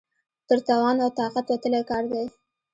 [0.47, 2.23] تر توان او طاقت وتلی کار دی.